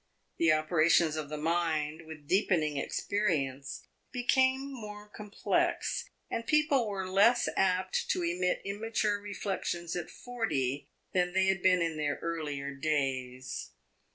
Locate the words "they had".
11.33-11.61